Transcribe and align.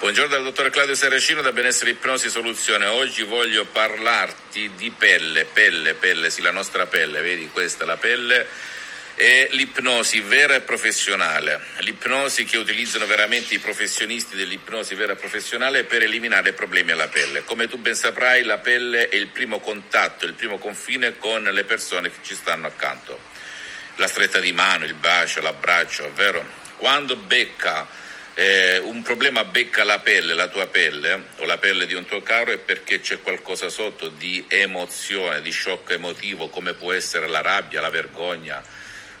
Buongiorno 0.00 0.30
dal 0.30 0.42
dottor 0.44 0.70
Claudio 0.70 0.94
Saracino 0.94 1.42
da 1.42 1.52
Benessere 1.52 1.90
Ipnosi 1.90 2.30
Soluzione. 2.30 2.86
Oggi 2.86 3.22
voglio 3.22 3.66
parlarti 3.66 4.70
di 4.74 4.90
pelle, 4.90 5.44
pelle, 5.44 5.92
pelle, 5.92 6.30
sì, 6.30 6.40
la 6.40 6.50
nostra 6.50 6.86
pelle, 6.86 7.20
vedi 7.20 7.50
questa 7.52 7.84
la 7.84 7.98
pelle 7.98 8.46
e 9.14 9.48
l'ipnosi 9.50 10.20
vera 10.20 10.54
e 10.54 10.62
professionale, 10.62 11.60
l'ipnosi 11.80 12.44
che 12.44 12.56
utilizzano 12.56 13.04
veramente 13.04 13.52
i 13.52 13.58
professionisti 13.58 14.36
dell'ipnosi 14.36 14.94
vera 14.94 15.12
e 15.12 15.16
professionale 15.16 15.84
per 15.84 16.02
eliminare 16.02 16.54
problemi 16.54 16.92
alla 16.92 17.08
pelle. 17.08 17.44
Come 17.44 17.68
tu 17.68 17.76
ben 17.76 17.94
saprai, 17.94 18.42
la 18.44 18.56
pelle 18.56 19.10
è 19.10 19.16
il 19.16 19.26
primo 19.26 19.60
contatto, 19.60 20.24
il 20.24 20.32
primo 20.32 20.56
confine 20.56 21.18
con 21.18 21.42
le 21.42 21.64
persone 21.64 22.10
che 22.10 22.20
ci 22.22 22.34
stanno 22.34 22.66
accanto. 22.66 23.20
La 23.96 24.08
stretta 24.08 24.40
di 24.40 24.52
mano, 24.52 24.86
il 24.86 24.94
bacio, 24.94 25.42
l'abbraccio, 25.42 26.10
vero? 26.14 26.42
Quando 26.78 27.16
becca 27.16 27.99
eh, 28.34 28.78
un 28.78 29.02
problema 29.02 29.44
becca 29.44 29.84
la 29.84 29.98
pelle, 29.98 30.34
la 30.34 30.48
tua 30.48 30.66
pelle 30.66 31.24
o 31.38 31.44
la 31.44 31.58
pelle 31.58 31.86
di 31.86 31.94
un 31.94 32.04
tuo 32.04 32.22
caro 32.22 32.52
è 32.52 32.58
perché 32.58 33.00
c'è 33.00 33.20
qualcosa 33.20 33.68
sotto 33.68 34.08
di 34.08 34.44
emozione, 34.48 35.42
di 35.42 35.52
shock 35.52 35.90
emotivo 35.90 36.48
come 36.48 36.74
può 36.74 36.92
essere 36.92 37.26
la 37.26 37.40
rabbia, 37.40 37.80
la 37.80 37.90
vergogna, 37.90 38.62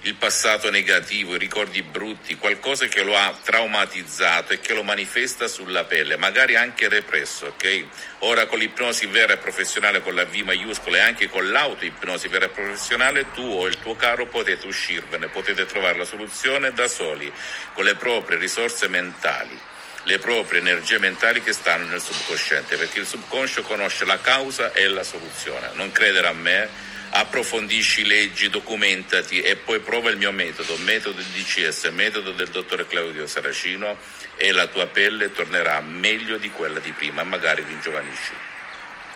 il 0.02 0.14
passato 0.14 0.70
negativo, 0.70 1.34
i 1.34 1.38
ricordi 1.38 1.82
brutti, 1.82 2.36
qualcosa 2.36 2.86
che 2.86 3.02
lo 3.02 3.14
ha 3.16 3.38
traumatizzato 3.42 4.54
e 4.54 4.60
che 4.60 4.72
lo 4.72 4.82
manifesta 4.82 5.46
sulla 5.46 5.84
pelle, 5.84 6.16
magari 6.16 6.56
anche 6.56 6.88
represso, 6.88 7.46
ok? 7.48 7.84
Ora 8.20 8.46
con 8.46 8.58
l'ipnosi 8.58 9.06
vera 9.06 9.34
e 9.34 9.36
professionale 9.36 10.00
con 10.00 10.14
la 10.14 10.24
V 10.24 10.34
maiuscola 10.36 10.96
e 10.96 11.00
anche 11.00 11.28
con 11.28 11.50
l'autoipnosi 11.50 12.28
vera 12.28 12.46
e 12.46 12.48
professionale 12.48 13.30
tu 13.32 13.42
o 13.42 13.66
il 13.66 13.78
tuo 13.78 13.94
caro 13.94 14.26
potete 14.26 14.66
uscirvene, 14.66 15.28
potete 15.28 15.66
trovare 15.66 15.98
la 15.98 16.04
soluzione 16.06 16.72
da 16.72 16.88
soli, 16.88 17.30
con 17.74 17.84
le 17.84 17.94
proprie 17.94 18.38
risorse 18.38 18.88
mentali 18.88 19.68
le 20.04 20.18
proprie 20.18 20.60
energie 20.60 20.98
mentali 20.98 21.42
che 21.42 21.52
stanno 21.52 21.84
nel 21.84 22.00
subconsciente, 22.00 22.76
perché 22.76 23.00
il 23.00 23.06
subconscio 23.06 23.62
conosce 23.62 24.06
la 24.06 24.18
causa 24.18 24.72
e 24.72 24.88
la 24.88 25.02
soluzione. 25.02 25.70
Non 25.74 25.92
credere 25.92 26.26
a 26.26 26.32
me, 26.32 26.68
approfondisci, 27.10 28.04
leggi, 28.04 28.48
documentati 28.48 29.40
e 29.40 29.56
poi 29.56 29.80
prova 29.80 30.10
il 30.10 30.16
mio 30.16 30.30
metodo, 30.30 30.76
metodo 30.78 31.20
DCS, 31.20 31.90
metodo 31.92 32.30
del 32.32 32.48
dottore 32.48 32.86
Claudio 32.86 33.26
Saracino 33.26 33.98
e 34.36 34.52
la 34.52 34.68
tua 34.68 34.86
pelle 34.86 35.32
tornerà 35.32 35.80
meglio 35.80 36.38
di 36.38 36.50
quella 36.50 36.78
di 36.78 36.92
prima, 36.92 37.24
magari 37.24 37.64
ringiovanisci. 37.66 38.32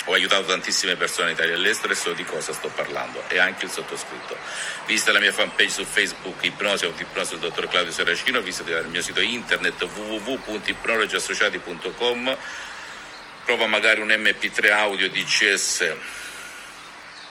Ho 0.07 0.13
aiutato 0.13 0.45
tantissime 0.45 0.97
persone 0.97 1.29
in 1.29 1.35
Italia 1.35 1.55
e 1.55 1.57
all'estero 1.57 1.95
e 1.95 1.97
so 1.97 2.13
di 2.13 2.25
cosa 2.25 2.53
sto 2.53 2.69
parlando 2.69 3.23
e 3.29 3.39
anche 3.39 3.65
il 3.65 3.71
sottoscritto. 3.71 4.37
Visita 4.87 5.13
la 5.13 5.21
mia 5.21 5.33
fanpage 5.33 5.71
su 5.71 5.85
Facebook 5.85 6.45
Ipnosi 6.45 6.85
Autoipnosi 6.85 7.31
del 7.31 7.41
dottor 7.41 7.69
Claudio 7.69 7.91
Saracino, 7.93 8.43
visita 8.43 8.77
il 8.77 8.89
mio 8.89 9.01
sito 9.01 9.21
internet 9.21 9.81
www.ipnologiassociati.com, 9.81 12.37
prova 13.45 13.67
magari 13.67 14.01
un 14.01 14.09
MP3 14.09 14.73
audio 14.73 15.09
DCS 15.09 16.23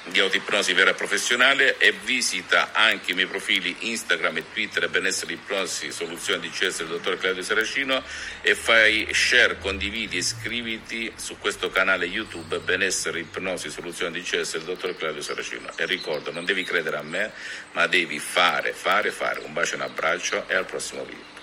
di 0.06 0.20
autoipnosi 0.20 0.74
vera 0.74 0.94
professionale 0.94 1.78
e 1.78 1.94
visita 2.04 2.72
anche 2.74 3.12
i 3.12 3.14
miei 3.14 3.28
profili 3.28 3.76
Instagram 3.80 4.38
e 4.38 4.52
Twitter 4.52 4.90
Benessere 4.90 5.34
Ipnosi 5.34 5.92
Soluzione 5.92 6.42
di 6.42 6.50
CS 6.50 6.80
del 6.80 6.88
dottor 6.88 7.18
Claudio 7.18 7.42
Saracino 7.42 8.04
e 8.42 8.54
fai 8.56 9.08
share, 9.14 9.58
condividi 9.60 10.18
e 10.18 10.20
iscriviti 10.20 11.12
su 11.16 11.38
questo 11.38 11.70
canale 11.70 12.06
YouTube 12.06 12.60
Benessere 12.60 13.20
Ipnosi 13.20 13.70
Soluzione 13.70 14.12
di 14.12 14.22
CS 14.22 14.54
del 14.54 14.64
dottor 14.64 14.96
Claudio 14.98 15.22
Saracino. 15.22 15.70
E 15.76 15.86
ricorda 15.86 16.32
non 16.32 16.44
devi 16.44 16.64
credere 16.64 16.98
a 16.98 17.04
me 17.04 17.32
ma 17.72 17.88
devi 17.88 18.20
fare, 18.20 18.74
fare, 18.74 19.12
fare. 19.12 19.40
Un 19.40 19.54
bacio 19.54 19.74
e 19.74 19.78
un 19.78 19.84
abbraccio 19.84 20.48
e 20.48 20.56
al 20.56 20.66
prossimo 20.66 21.04
video 21.06 21.43